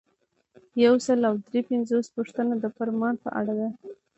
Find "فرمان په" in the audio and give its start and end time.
2.77-3.29